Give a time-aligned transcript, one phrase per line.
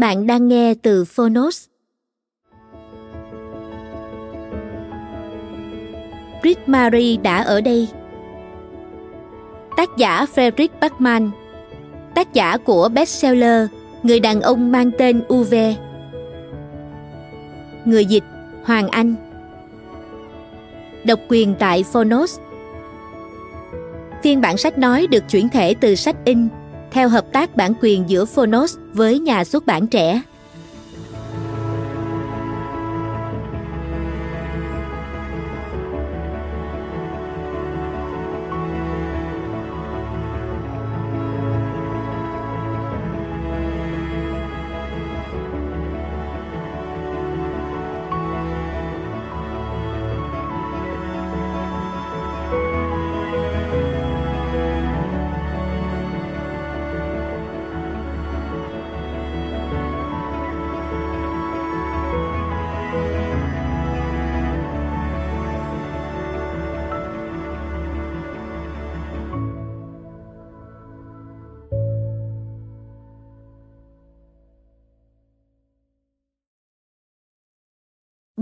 [0.00, 1.66] Bạn đang nghe từ Phonos.
[6.42, 7.88] Brit Marie đã ở đây.
[9.76, 11.30] Tác giả Frederick Bachman
[12.14, 13.68] Tác giả của bestseller
[14.02, 15.54] Người đàn ông mang tên UV.
[17.84, 18.24] Người dịch
[18.64, 19.14] Hoàng Anh
[21.04, 22.38] Độc quyền tại Phonos
[24.22, 26.48] Phiên bản sách nói được chuyển thể từ sách in
[26.90, 30.22] theo hợp tác bản quyền giữa Phonos với nhà xuất bản trẻ.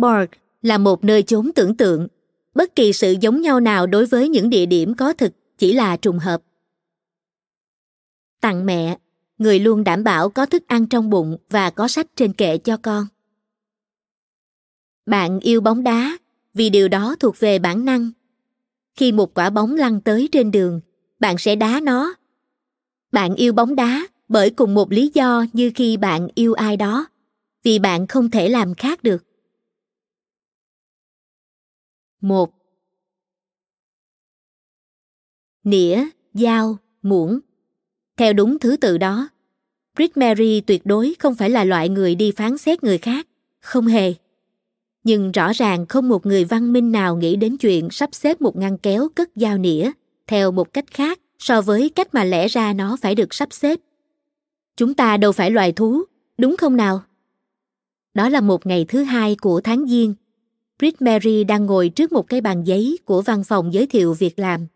[0.04, 0.30] Borg
[0.62, 2.08] là một nơi chốn tưởng tượng.
[2.54, 5.96] Bất kỳ sự giống nhau nào đối với những địa điểm có thực chỉ là
[5.96, 6.42] trùng hợp.
[8.40, 8.98] Tặng mẹ,
[9.38, 12.76] người luôn đảm bảo có thức ăn trong bụng và có sách trên kệ cho
[12.76, 13.06] con.
[15.06, 16.18] Bạn yêu bóng đá
[16.54, 18.10] vì điều đó thuộc về bản năng.
[18.94, 20.80] Khi một quả bóng lăn tới trên đường,
[21.20, 22.14] bạn sẽ đá nó.
[23.12, 27.06] Bạn yêu bóng đá bởi cùng một lý do như khi bạn yêu ai đó,
[27.62, 29.24] vì bạn không thể làm khác được.
[32.24, 32.54] 1.
[35.64, 36.04] Nĩa,
[36.34, 37.38] dao, muỗng.
[38.16, 39.28] Theo đúng thứ tự đó,
[39.94, 43.26] Brit Mary tuyệt đối không phải là loại người đi phán xét người khác,
[43.60, 44.14] không hề.
[45.04, 48.56] Nhưng rõ ràng không một người văn minh nào nghĩ đến chuyện sắp xếp một
[48.56, 49.90] ngăn kéo cất dao nĩa
[50.26, 53.80] theo một cách khác so với cách mà lẽ ra nó phải được sắp xếp.
[54.76, 56.02] Chúng ta đâu phải loài thú,
[56.38, 57.02] đúng không nào?
[58.14, 60.14] Đó là một ngày thứ hai của tháng Giêng
[60.78, 64.38] Brit Mary đang ngồi trước một cái bàn giấy của văn phòng giới thiệu việc
[64.38, 64.66] làm.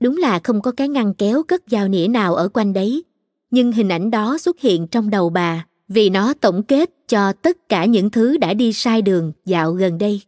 [0.00, 3.04] Đúng là không có cái ngăn kéo cất dao nĩa nào ở quanh đấy,
[3.50, 7.68] nhưng hình ảnh đó xuất hiện trong đầu bà vì nó tổng kết cho tất
[7.68, 10.20] cả những thứ đã đi sai đường dạo gần đây.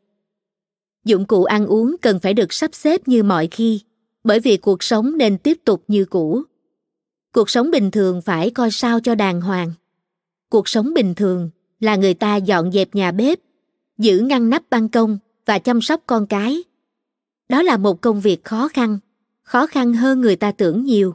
[1.04, 3.80] Dụng cụ ăn uống cần phải được sắp xếp như mọi khi,
[4.24, 6.42] bởi vì cuộc sống nên tiếp tục như cũ.
[7.34, 9.72] Cuộc sống bình thường phải coi sao cho đàng hoàng.
[10.50, 13.38] Cuộc sống bình thường là người ta dọn dẹp nhà bếp,
[14.00, 16.64] giữ ngăn nắp ban công và chăm sóc con cái.
[17.48, 18.98] Đó là một công việc khó khăn,
[19.42, 21.14] khó khăn hơn người ta tưởng nhiều.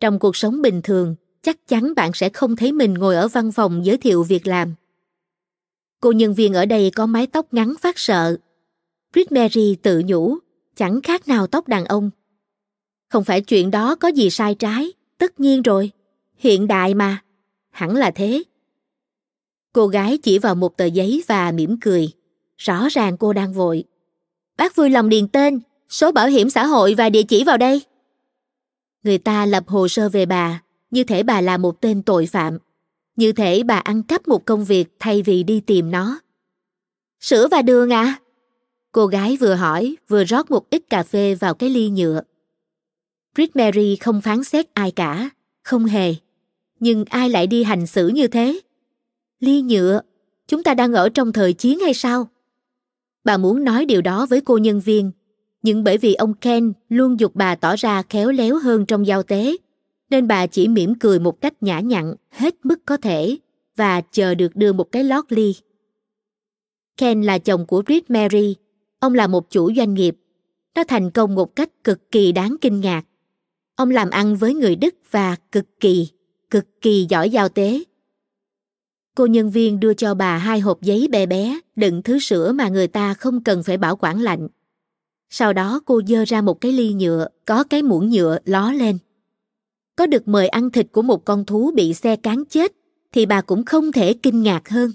[0.00, 3.52] Trong cuộc sống bình thường, chắc chắn bạn sẽ không thấy mình ngồi ở văn
[3.52, 4.74] phòng giới thiệu việc làm.
[6.00, 8.36] Cô nhân viên ở đây có mái tóc ngắn phát sợ.
[9.12, 10.36] Brit Mary tự nhủ,
[10.76, 12.10] chẳng khác nào tóc đàn ông.
[13.08, 15.90] Không phải chuyện đó có gì sai trái, tất nhiên rồi.
[16.36, 17.22] Hiện đại mà.
[17.70, 18.42] Hẳn là thế.
[19.72, 22.08] Cô gái chỉ vào một tờ giấy và mỉm cười.
[22.56, 23.84] Rõ ràng cô đang vội.
[24.56, 27.82] Bác vui lòng điền tên, số bảo hiểm xã hội và địa chỉ vào đây.
[29.02, 32.58] Người ta lập hồ sơ về bà, như thể bà là một tên tội phạm.
[33.16, 36.20] Như thể bà ăn cắp một công việc thay vì đi tìm nó.
[37.20, 38.18] Sữa và đường à?
[38.92, 42.20] Cô gái vừa hỏi, vừa rót một ít cà phê vào cái ly nhựa.
[43.34, 45.30] Brit Mary không phán xét ai cả,
[45.62, 46.14] không hề.
[46.80, 48.60] Nhưng ai lại đi hành xử như thế?
[49.40, 50.00] Ly nhựa,
[50.48, 52.28] chúng ta đang ở trong thời chiến hay sao?
[53.24, 55.10] Bà muốn nói điều đó với cô nhân viên,
[55.62, 59.22] nhưng bởi vì ông Ken luôn dục bà tỏ ra khéo léo hơn trong giao
[59.22, 59.56] tế,
[60.10, 63.38] nên bà chỉ mỉm cười một cách nhã nhặn hết mức có thể
[63.76, 65.54] và chờ được đưa một cái lót ly.
[66.96, 68.56] Ken là chồng của Brit Mary.
[68.98, 70.16] Ông là một chủ doanh nghiệp.
[70.74, 73.02] Nó thành công một cách cực kỳ đáng kinh ngạc.
[73.76, 76.08] Ông làm ăn với người Đức và cực kỳ,
[76.50, 77.82] cực kỳ giỏi giao tế.
[79.18, 82.68] Cô nhân viên đưa cho bà hai hộp giấy bé bé, đựng thứ sữa mà
[82.68, 84.48] người ta không cần phải bảo quản lạnh.
[85.30, 88.98] Sau đó cô dơ ra một cái ly nhựa, có cái muỗng nhựa ló lên.
[89.96, 92.72] Có được mời ăn thịt của một con thú bị xe cán chết,
[93.12, 94.92] thì bà cũng không thể kinh ngạc hơn.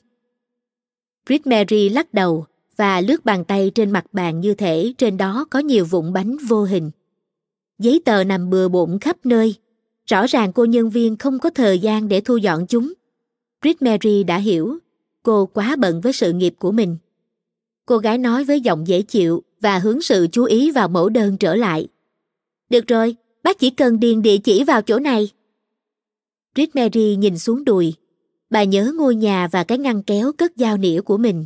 [1.26, 2.46] Brit Mary lắc đầu
[2.78, 6.38] và lướt bàn tay trên mặt bàn như thể trên đó có nhiều vụn bánh
[6.48, 6.92] vô hình.
[7.80, 9.56] Giấy tờ nằm bừa bộn khắp nơi.
[10.06, 12.94] Rõ ràng cô nhân viên không có thời gian để thu dọn chúng.
[13.64, 14.78] Brit Mary đã hiểu,
[15.24, 16.98] cô quá bận với sự nghiệp của mình.
[17.86, 21.38] Cô gái nói với giọng dễ chịu và hướng sự chú ý vào mẫu đơn
[21.38, 21.88] trở lại.
[22.70, 25.30] Được rồi, bác chỉ cần điền địa chỉ vào chỗ này.
[26.56, 27.94] Brit Mary nhìn xuống đùi.
[28.50, 31.46] Bà nhớ ngôi nhà và cái ngăn kéo cất dao nĩa của mình.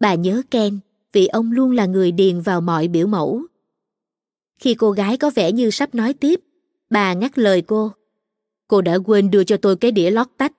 [0.00, 0.78] Bà nhớ Ken,
[1.12, 3.42] vì ông luôn là người điền vào mọi biểu mẫu.
[4.58, 6.40] Khi cô gái có vẻ như sắp nói tiếp,
[6.90, 7.92] bà ngắt lời cô.
[8.68, 10.52] Cô đã quên đưa cho tôi cái đĩa lót tách.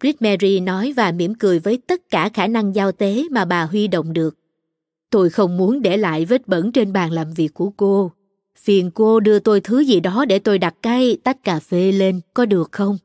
[0.00, 3.62] Brit Mary nói và mỉm cười với tất cả khả năng giao tế mà bà
[3.62, 4.36] huy động được.
[5.10, 8.12] Tôi không muốn để lại vết bẩn trên bàn làm việc của cô.
[8.56, 12.20] Phiền cô đưa tôi thứ gì đó để tôi đặt cái tách cà phê lên,
[12.34, 12.98] có được không?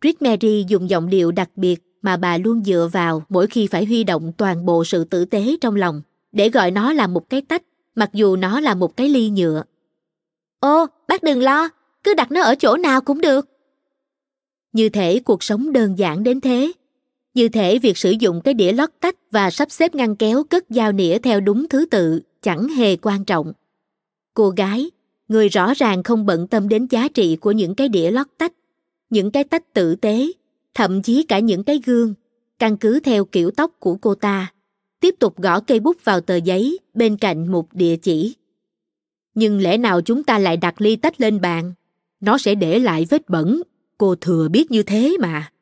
[0.00, 3.84] Brit Mary dùng giọng điệu đặc biệt mà bà luôn dựa vào mỗi khi phải
[3.84, 7.42] huy động toàn bộ sự tử tế trong lòng để gọi nó là một cái
[7.42, 7.62] tách,
[7.94, 9.62] mặc dù nó là một cái ly nhựa.
[10.60, 11.68] Ô, bác đừng lo,
[12.04, 13.48] cứ đặt nó ở chỗ nào cũng được.
[14.72, 16.72] Như thể cuộc sống đơn giản đến thế.
[17.34, 20.64] Như thể việc sử dụng cái đĩa lót tách và sắp xếp ngăn kéo cất
[20.68, 23.52] dao nĩa theo đúng thứ tự chẳng hề quan trọng.
[24.34, 24.90] Cô gái,
[25.28, 28.52] người rõ ràng không bận tâm đến giá trị của những cái đĩa lót tách,
[29.10, 30.26] những cái tách tử tế,
[30.74, 32.14] thậm chí cả những cái gương,
[32.58, 34.52] căn cứ theo kiểu tóc của cô ta,
[35.00, 38.34] tiếp tục gõ cây bút vào tờ giấy bên cạnh một địa chỉ.
[39.34, 41.72] Nhưng lẽ nào chúng ta lại đặt ly tách lên bàn?
[42.20, 43.62] Nó sẽ để lại vết bẩn,
[44.00, 45.52] cô thừa biết như thế mà.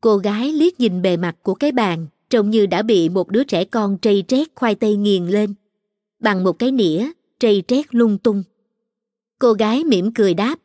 [0.00, 3.44] Cô gái liếc nhìn bề mặt của cái bàn, trông như đã bị một đứa
[3.44, 5.54] trẻ con trây trét khoai tây nghiền lên.
[6.18, 8.42] Bằng một cái nĩa, trây trét lung tung.
[9.38, 10.56] Cô gái mỉm cười đáp.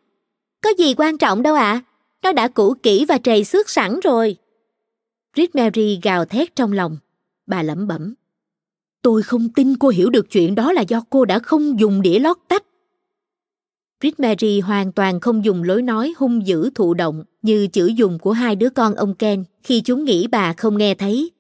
[0.61, 1.81] Có gì quan trọng đâu ạ, à?
[2.23, 4.35] nó đã cũ kỹ và trầy xước sẵn rồi.
[5.33, 6.97] Brit Mary gào thét trong lòng.
[7.45, 8.13] Bà lẩm bẩm.
[9.01, 12.19] Tôi không tin cô hiểu được chuyện đó là do cô đã không dùng đĩa
[12.19, 12.63] lót tách.
[13.99, 18.19] Brit Mary hoàn toàn không dùng lối nói hung dữ thụ động như chữ dùng
[18.19, 21.31] của hai đứa con ông Ken khi chúng nghĩ bà không nghe thấy.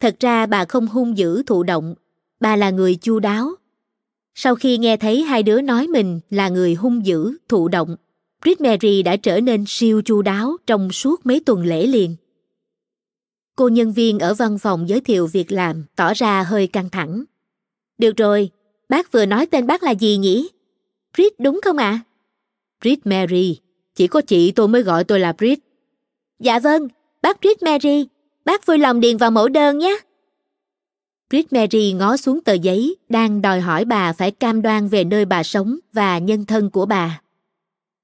[0.00, 1.94] Thật ra bà không hung dữ thụ động,
[2.40, 3.50] bà là người chu đáo.
[4.34, 7.96] Sau khi nghe thấy hai đứa nói mình là người hung dữ, thụ động,
[8.42, 12.16] Brit Mary đã trở nên siêu chu đáo trong suốt mấy tuần lễ liền.
[13.56, 17.24] Cô nhân viên ở văn phòng giới thiệu việc làm tỏ ra hơi căng thẳng.
[17.98, 18.50] Được rồi,
[18.88, 20.48] bác vừa nói tên bác là gì nhỉ?
[21.16, 21.90] Brit đúng không ạ?
[21.90, 22.00] À?
[22.80, 23.58] Brit Mary,
[23.94, 25.58] chỉ có chị tôi mới gọi tôi là Brit.
[26.38, 26.88] Dạ vâng,
[27.22, 28.08] bác Brit Mary,
[28.44, 29.98] bác vui lòng điền vào mẫu đơn nhé.
[31.30, 35.24] Brit Mary ngó xuống tờ giấy đang đòi hỏi bà phải cam đoan về nơi
[35.24, 37.20] bà sống và nhân thân của bà.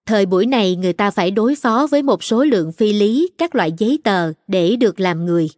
[0.07, 3.55] Thời buổi này người ta phải đối phó với một số lượng phi lý các
[3.55, 5.49] loại giấy tờ để được làm người.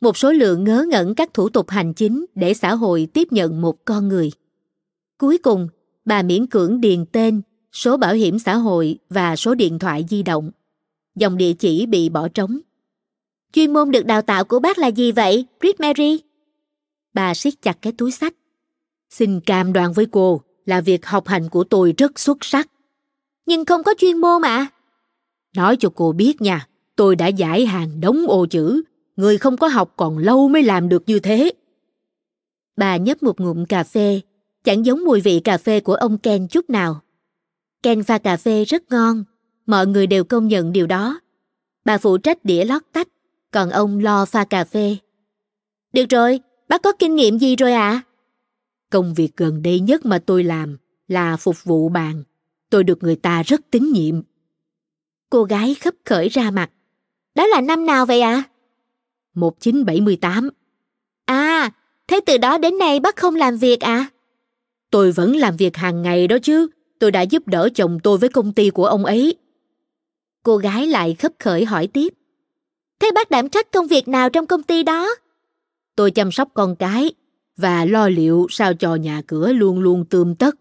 [0.00, 3.60] Một số lượng ngớ ngẩn các thủ tục hành chính để xã hội tiếp nhận
[3.60, 4.30] một con người.
[5.18, 5.68] Cuối cùng,
[6.08, 10.22] bà miễn cưỡng điền tên, số bảo hiểm xã hội và số điện thoại di
[10.22, 10.50] động.
[11.16, 12.58] Dòng địa chỉ bị bỏ trống.
[13.52, 16.20] Chuyên môn được đào tạo của bác là gì vậy, Brit Mary?
[17.14, 18.34] Bà siết chặt cái túi sách.
[19.10, 22.68] Xin cam đoan với cô là việc học hành của tôi rất xuất sắc.
[23.46, 24.66] Nhưng không có chuyên môn mà.
[25.56, 28.82] Nói cho cô biết nha, tôi đã giải hàng đống ô chữ.
[29.16, 31.52] Người không có học còn lâu mới làm được như thế.
[32.76, 34.20] Bà nhấp một ngụm cà phê
[34.68, 37.00] chẳng giống mùi vị cà phê của ông Ken chút nào.
[37.82, 39.24] Ken pha cà phê rất ngon,
[39.66, 41.20] mọi người đều công nhận điều đó.
[41.84, 43.08] Bà phụ trách đĩa lót tách,
[43.50, 44.96] còn ông lo pha cà phê.
[45.92, 47.90] Được rồi, bác có kinh nghiệm gì rồi ạ?
[47.90, 48.02] À?
[48.90, 50.76] Công việc gần đây nhất mà tôi làm
[51.08, 52.22] là phục vụ bàn.
[52.70, 54.22] Tôi được người ta rất tín nhiệm.
[55.30, 56.70] Cô gái khấp khởi ra mặt.
[57.34, 58.34] Đó là năm nào vậy ạ?
[58.34, 58.42] À?
[59.34, 60.50] 1978.
[61.24, 61.70] À,
[62.08, 64.06] thế từ đó đến nay bác không làm việc à?
[64.90, 66.68] Tôi vẫn làm việc hàng ngày đó chứ.
[66.98, 69.34] Tôi đã giúp đỡ chồng tôi với công ty của ông ấy.
[70.42, 72.14] Cô gái lại khấp khởi hỏi tiếp.
[73.00, 75.08] Thế bác đảm trách công việc nào trong công ty đó?
[75.96, 77.10] Tôi chăm sóc con cái.
[77.56, 80.54] và lo liệu sao cho nhà cửa luôn luôn tươm tất.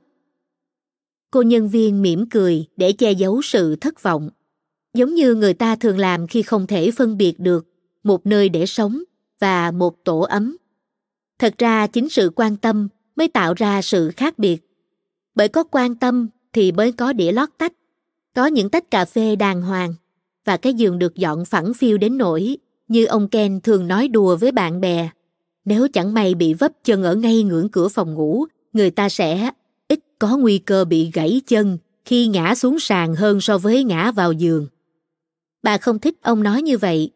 [1.31, 4.29] Cô nhân viên mỉm cười để che giấu sự thất vọng.
[4.93, 7.67] Giống như người ta thường làm khi không thể phân biệt được
[8.03, 9.03] một nơi để sống
[9.39, 10.57] và một tổ ấm.
[11.39, 12.87] Thật ra chính sự quan tâm
[13.17, 14.57] mới tạo ra sự khác biệt.
[15.35, 17.73] Bởi có quan tâm thì mới có đĩa lót tách,
[18.35, 19.93] có những tách cà phê đàng hoàng
[20.45, 22.57] và cái giường được dọn phẳng phiu đến nỗi
[22.87, 25.09] như ông Ken thường nói đùa với bạn bè.
[25.65, 29.51] Nếu chẳng may bị vấp chân ở ngay ngưỡng cửa phòng ngủ, người ta sẽ
[29.87, 34.11] ít có nguy cơ bị gãy chân khi ngã xuống sàn hơn so với ngã
[34.11, 34.67] vào giường.
[35.63, 37.11] Bà không thích ông nói như vậy.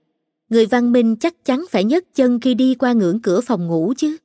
[0.49, 3.93] Người văn minh chắc chắn phải nhấc chân khi đi qua ngưỡng cửa phòng ngủ
[3.97, 4.17] chứ.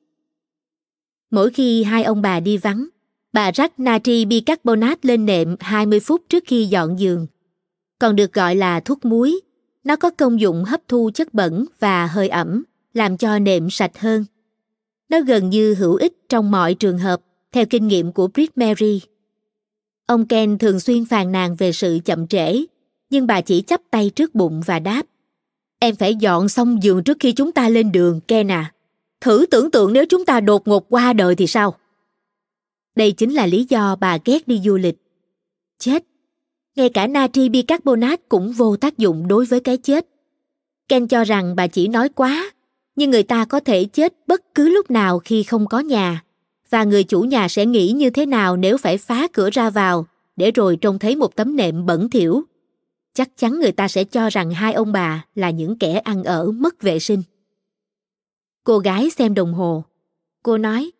[1.30, 2.87] Mỗi khi hai ông bà đi vắng,
[3.33, 7.26] bà rắc natri bicarbonate lên nệm 20 phút trước khi dọn giường.
[7.99, 9.40] Còn được gọi là thuốc muối,
[9.85, 12.64] nó có công dụng hấp thu chất bẩn và hơi ẩm,
[12.95, 14.25] làm cho nệm sạch hơn.
[15.09, 17.21] Nó gần như hữu ích trong mọi trường hợp,
[17.52, 19.00] theo kinh nghiệm của Brit Mary.
[20.06, 22.64] Ông Ken thường xuyên phàn nàn về sự chậm trễ,
[23.11, 25.02] nhưng bà chỉ chắp tay trước bụng và đáp.
[25.78, 28.73] Em phải dọn xong giường trước khi chúng ta lên đường, Ken à.
[29.20, 31.75] Thử tưởng tượng nếu chúng ta đột ngột qua đời thì sao?
[32.96, 34.96] Đây chính là lý do bà ghét đi du lịch.
[35.78, 36.04] Chết!
[36.76, 40.06] Ngay cả natri bicarbonate cũng vô tác dụng đối với cái chết.
[40.88, 42.50] Ken cho rằng bà chỉ nói quá,
[42.96, 46.23] nhưng người ta có thể chết bất cứ lúc nào khi không có nhà.
[46.70, 50.06] Và người chủ nhà sẽ nghĩ như thế nào nếu phải phá cửa ra vào,
[50.37, 52.42] để rồi trông thấy một tấm nệm bẩn thỉu.
[53.14, 56.50] Chắc chắn người ta sẽ cho rằng hai ông bà là những kẻ ăn ở
[56.50, 57.23] mất vệ sinh.
[58.66, 59.85] Cô gái xem đồng hồ.
[60.42, 60.90] Cô nói,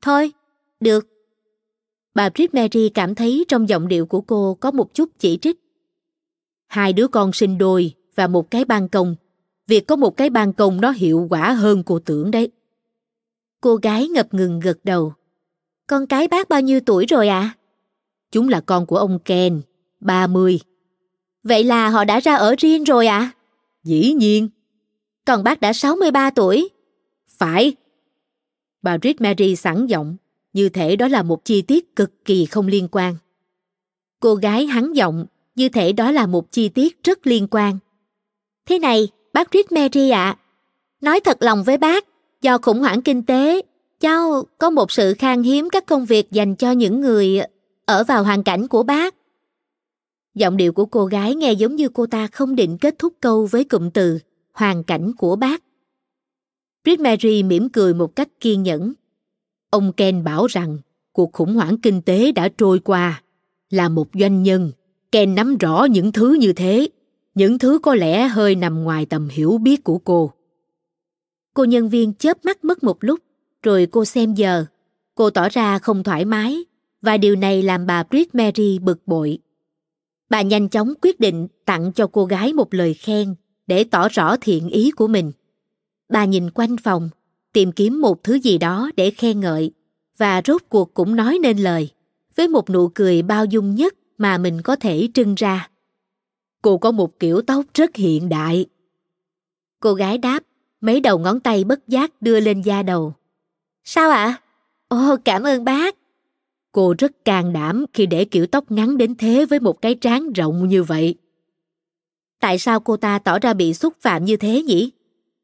[0.00, 0.32] thôi,
[0.80, 1.06] được.
[2.14, 5.60] Bà Brit Mary cảm thấy trong giọng điệu của cô có một chút chỉ trích.
[6.66, 9.14] Hai đứa con sinh đôi và một cái ban công.
[9.66, 12.50] Việc có một cái ban công nó hiệu quả hơn cô tưởng đấy.
[13.60, 15.12] Cô gái ngập ngừng gật đầu.
[15.86, 17.40] Con cái bác bao nhiêu tuổi rồi ạ?
[17.40, 17.54] À?
[18.30, 19.62] Chúng là con của ông Ken,
[20.00, 20.60] 30.
[21.42, 23.18] Vậy là họ đã ra ở riêng rồi ạ?
[23.18, 23.32] À?
[23.84, 24.48] Dĩ nhiên.
[25.24, 26.71] Còn bác đã 63 tuổi.
[27.42, 27.74] Phải.
[28.82, 30.16] Bà Brit Mary sẵn giọng,
[30.52, 33.16] như thể đó là một chi tiết cực kỳ không liên quan.
[34.20, 37.78] Cô gái hắn giọng, như thể đó là một chi tiết rất liên quan.
[38.66, 40.38] Thế này, bác Brit Mary ạ, à,
[41.00, 42.04] nói thật lòng với bác,
[42.42, 43.62] do khủng hoảng kinh tế,
[44.00, 47.40] cháu có một sự khan hiếm các công việc dành cho những người
[47.84, 49.14] ở vào hoàn cảnh của bác.
[50.34, 53.46] Giọng điệu của cô gái nghe giống như cô ta không định kết thúc câu
[53.50, 54.18] với cụm từ
[54.52, 55.62] hoàn cảnh của bác.
[56.84, 58.92] Brit Mary mỉm cười một cách kiên nhẫn.
[59.70, 60.78] Ông Ken bảo rằng
[61.12, 63.22] cuộc khủng hoảng kinh tế đã trôi qua.
[63.70, 64.72] Là một doanh nhân,
[65.12, 66.88] Ken nắm rõ những thứ như thế,
[67.34, 70.32] những thứ có lẽ hơi nằm ngoài tầm hiểu biết của cô.
[71.54, 73.20] Cô nhân viên chớp mắt mất một lúc,
[73.62, 74.64] rồi cô xem giờ.
[75.14, 76.64] Cô tỏ ra không thoải mái,
[77.02, 79.38] và điều này làm bà Brit Mary bực bội.
[80.30, 83.34] Bà nhanh chóng quyết định tặng cho cô gái một lời khen
[83.66, 85.32] để tỏ rõ thiện ý của mình.
[86.12, 87.10] Bà nhìn quanh phòng,
[87.52, 89.72] tìm kiếm một thứ gì đó để khen ngợi
[90.16, 91.90] và rốt cuộc cũng nói nên lời
[92.36, 95.68] với một nụ cười bao dung nhất mà mình có thể trưng ra.
[96.62, 98.66] Cô có một kiểu tóc rất hiện đại.
[99.80, 100.42] Cô gái đáp,
[100.80, 103.14] mấy đầu ngón tay bất giác đưa lên da đầu.
[103.84, 104.24] Sao ạ?
[104.24, 104.40] À?
[104.88, 105.96] Ồ, cảm ơn bác.
[106.72, 110.32] Cô rất can đảm khi để kiểu tóc ngắn đến thế với một cái trán
[110.32, 111.14] rộng như vậy.
[112.40, 114.90] Tại sao cô ta tỏ ra bị xúc phạm như thế nhỉ?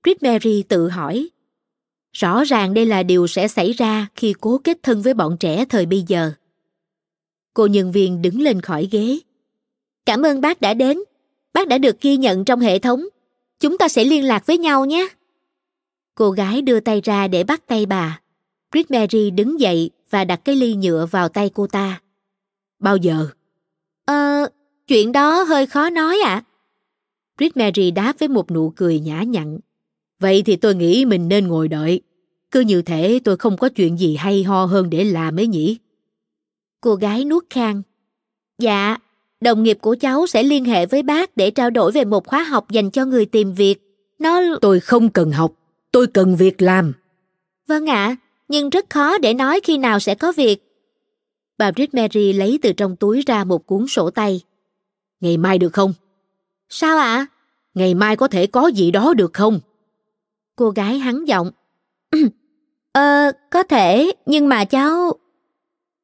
[0.08, 1.28] Brit Mary tự hỏi.
[2.12, 5.64] Rõ ràng đây là điều sẽ xảy ra khi cố kết thân với bọn trẻ
[5.64, 6.32] thời bây giờ.
[7.54, 9.18] Cô nhân viên đứng lên khỏi ghế.
[10.06, 10.98] Cảm ơn bác đã đến.
[11.52, 13.04] Bác đã được ghi nhận trong hệ thống.
[13.60, 15.08] Chúng ta sẽ liên lạc với nhau nhé.
[16.14, 18.20] Cô gái đưa tay ra để bắt tay bà.
[18.70, 22.00] Brit Mary đứng dậy và đặt cái ly nhựa vào tay cô ta.
[22.78, 23.26] Bao giờ?
[24.04, 24.48] Ờ,
[24.86, 26.34] chuyện đó hơi khó nói ạ.
[26.34, 26.44] À?
[27.38, 29.58] Brit Mary đáp với một nụ cười nhã nhặn.
[30.20, 32.00] Vậy thì tôi nghĩ mình nên ngồi đợi.
[32.50, 35.78] Cứ như thể tôi không có chuyện gì hay ho hơn để làm ấy nhỉ?
[36.80, 37.82] Cô gái nuốt khang.
[38.58, 38.96] Dạ,
[39.40, 42.42] đồng nghiệp của cháu sẽ liên hệ với bác để trao đổi về một khóa
[42.42, 43.76] học dành cho người tìm việc.
[44.18, 44.40] Nó...
[44.60, 45.52] Tôi không cần học,
[45.92, 46.92] tôi cần việc làm.
[47.68, 48.16] Vâng ạ, à,
[48.48, 50.62] nhưng rất khó để nói khi nào sẽ có việc.
[51.58, 54.40] Bà Brit Mary lấy từ trong túi ra một cuốn sổ tay.
[55.20, 55.92] Ngày mai được không?
[56.68, 57.14] Sao ạ?
[57.14, 57.26] À?
[57.75, 59.60] Ngày mai có thể có gì đó được không?
[60.58, 61.50] Cô gái hắn giọng.
[62.92, 65.12] ờ, có thể, nhưng mà cháu...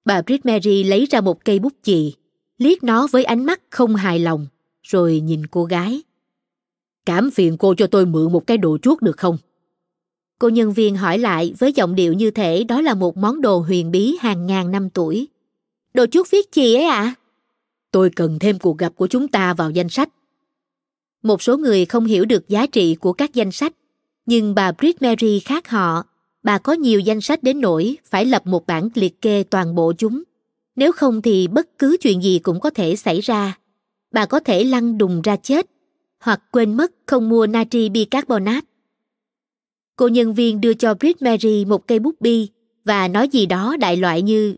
[0.05, 2.15] Bà Brit Mary lấy ra một cây bút chì,
[2.59, 4.47] liếc nó với ánh mắt không hài lòng,
[4.83, 6.03] rồi nhìn cô gái.
[7.07, 9.39] Cảm phiền cô cho tôi mượn một cái đồ chuốt được không?
[10.39, 13.59] Cô nhân viên hỏi lại với giọng điệu như thể đó là một món đồ
[13.59, 15.29] huyền bí hàng ngàn năm tuổi.
[15.95, 17.01] Đồ chuốt viết gì ấy ạ?
[17.01, 17.15] À?
[17.91, 20.09] Tôi cần thêm cuộc gặp của chúng ta vào danh sách.
[21.23, 23.73] Một số người không hiểu được giá trị của các danh sách,
[24.27, 26.03] nhưng bà Brit Mary khác họ.
[26.43, 29.93] Bà có nhiều danh sách đến nỗi phải lập một bản liệt kê toàn bộ
[29.99, 30.23] chúng.
[30.77, 33.59] Nếu không thì bất cứ chuyện gì cũng có thể xảy ra.
[34.13, 35.67] Bà có thể lăn đùng ra chết,
[36.21, 38.67] hoặc quên mất không mua natri bicarbonate.
[39.97, 42.49] Cô nhân viên đưa cho Brit Mary một cây bút bi
[42.85, 44.57] và nói gì đó đại loại như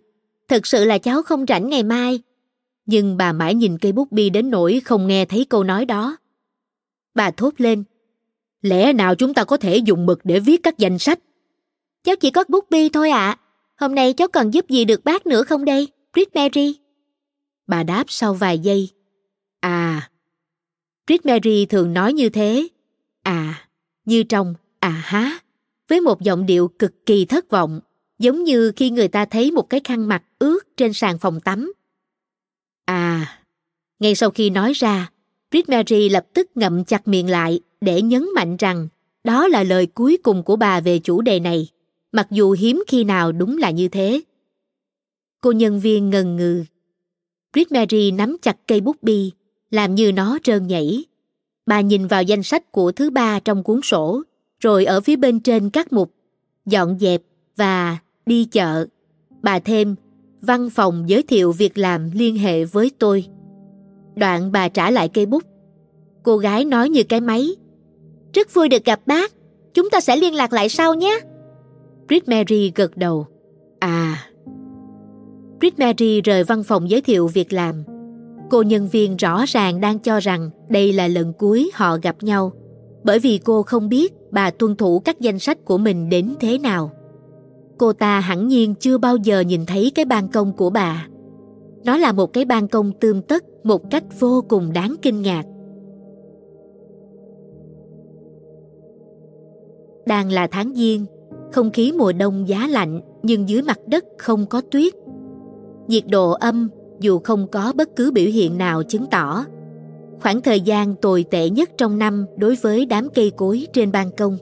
[0.48, 2.20] Thực sự là cháu không rảnh ngày mai.
[2.86, 6.16] Nhưng bà mãi nhìn cây bút bi đến nỗi không nghe thấy câu nói đó.
[7.14, 7.84] Bà thốt lên.
[8.62, 11.18] Lẽ nào chúng ta có thể dùng mực để viết các danh sách?
[12.04, 13.30] Cháu chỉ có bút bi thôi ạ.
[13.30, 13.38] À.
[13.76, 16.78] Hôm nay cháu cần giúp gì được bác nữa không đây, Brit Mary?
[17.66, 18.90] Bà đáp sau vài giây.
[19.60, 20.10] À.
[21.06, 22.68] Brit Mary thường nói như thế.
[23.22, 23.68] À,
[24.04, 25.38] như trong à há,
[25.88, 27.80] với một giọng điệu cực kỳ thất vọng,
[28.18, 31.72] giống như khi người ta thấy một cái khăn mặt ướt trên sàn phòng tắm.
[32.84, 33.38] À,
[33.98, 35.10] ngay sau khi nói ra,
[35.50, 38.88] Brit Mary lập tức ngậm chặt miệng lại để nhấn mạnh rằng
[39.24, 41.68] đó là lời cuối cùng của bà về chủ đề này,
[42.12, 44.20] mặc dù hiếm khi nào đúng là như thế.
[45.40, 46.64] Cô nhân viên ngần ngừ.
[47.52, 49.30] Brit Mary nắm chặt cây bút bi,
[49.70, 51.04] làm như nó trơn nhảy.
[51.66, 54.22] Bà nhìn vào danh sách của thứ ba trong cuốn sổ,
[54.60, 56.14] rồi ở phía bên trên các mục
[56.66, 57.22] dọn dẹp
[57.56, 58.86] và đi chợ.
[59.42, 59.94] Bà thêm
[60.40, 63.26] văn phòng giới thiệu việc làm liên hệ với tôi.
[64.16, 65.42] Đoạn bà trả lại cây bút.
[66.22, 67.56] Cô gái nói như cái máy.
[68.32, 69.32] Rất vui được gặp bác.
[69.74, 71.20] Chúng ta sẽ liên lạc lại sau nhé.
[72.08, 73.26] Brit Mary gật đầu.
[73.78, 74.26] À.
[75.58, 77.84] Brit Mary rời văn phòng giới thiệu việc làm.
[78.50, 82.52] Cô nhân viên rõ ràng đang cho rằng đây là lần cuối họ gặp nhau.
[83.04, 86.58] Bởi vì cô không biết bà tuân thủ các danh sách của mình đến thế
[86.58, 86.90] nào.
[87.78, 91.06] Cô ta hẳn nhiên chưa bao giờ nhìn thấy cái ban công của bà.
[91.84, 95.44] Nó là một cái ban công tươm tất một cách vô cùng đáng kinh ngạc.
[100.06, 101.06] Đang là tháng giêng,
[101.52, 104.94] không khí mùa đông giá lạnh nhưng dưới mặt đất không có tuyết.
[105.88, 106.68] Nhiệt độ âm
[107.00, 109.44] dù không có bất cứ biểu hiện nào chứng tỏ.
[110.20, 114.10] Khoảng thời gian tồi tệ nhất trong năm đối với đám cây cối trên ban
[114.10, 114.38] công.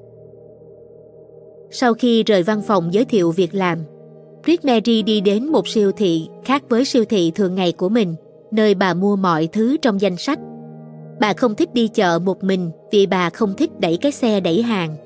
[1.70, 3.78] Sau khi rời văn phòng giới thiệu việc làm,
[4.44, 8.14] Brit Mary đi đến một siêu thị khác với siêu thị thường ngày của mình,
[8.54, 10.38] nơi bà mua mọi thứ trong danh sách.
[11.20, 14.62] Bà không thích đi chợ một mình vì bà không thích đẩy cái xe đẩy
[14.62, 14.96] hàng.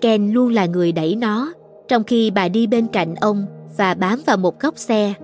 [0.00, 1.52] Ken luôn là người đẩy nó,
[1.88, 3.46] trong khi bà đi bên cạnh ông
[3.76, 5.14] và bám vào một góc xe.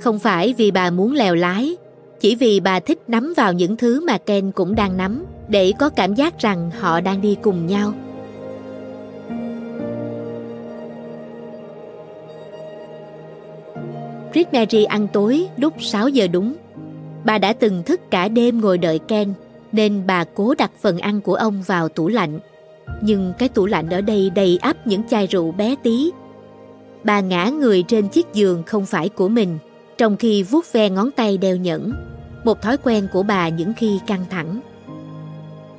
[0.00, 1.76] Không phải vì bà muốn lèo lái,
[2.20, 5.88] chỉ vì bà thích nắm vào những thứ mà Ken cũng đang nắm để có
[5.88, 7.92] cảm giác rằng họ đang đi cùng nhau.
[14.34, 16.54] Rick Mary ăn tối lúc 6 giờ đúng.
[17.24, 19.32] Bà đã từng thức cả đêm ngồi đợi Ken,
[19.72, 22.40] nên bà cố đặt phần ăn của ông vào tủ lạnh.
[23.00, 26.10] Nhưng cái tủ lạnh ở đây đầy ắp những chai rượu bé tí.
[27.04, 29.58] Bà ngã người trên chiếc giường không phải của mình,
[29.98, 31.92] trong khi vuốt ve ngón tay đeo nhẫn,
[32.44, 34.60] một thói quen của bà những khi căng thẳng.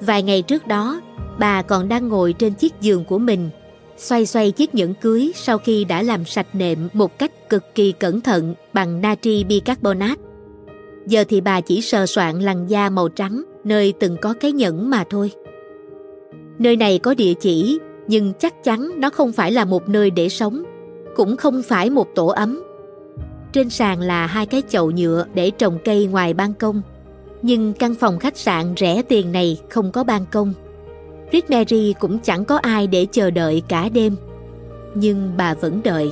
[0.02, 1.02] Vài ngày trước đó,
[1.40, 3.50] bà còn đang ngồi trên chiếc giường của mình
[3.98, 7.92] xoay xoay chiếc nhẫn cưới sau khi đã làm sạch nệm một cách cực kỳ
[7.92, 10.23] cẩn thận bằng natri bicarbonate.
[11.08, 14.90] Giờ thì bà chỉ sờ soạn làn da màu trắng nơi từng có cái nhẫn
[14.90, 15.32] mà thôi.
[16.60, 20.30] Nơi này có địa chỉ, nhưng chắc chắn nó không phải là một nơi để
[20.30, 20.64] sống,
[21.16, 22.64] cũng không phải một tổ ấm.
[23.52, 26.82] Trên sàn là hai cái chậu nhựa để trồng cây ngoài ban công.
[27.42, 30.54] Nhưng căn phòng khách sạn rẻ tiền này không có ban công
[31.34, 34.16] Rick Mary cũng chẳng có ai để chờ đợi cả đêm.
[34.96, 36.12] Nhưng bà vẫn đợi.